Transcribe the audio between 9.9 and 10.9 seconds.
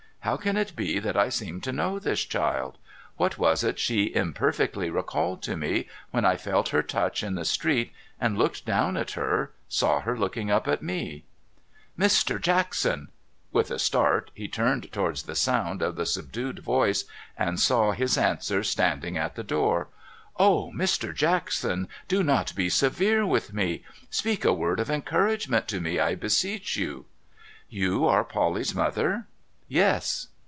her looking up at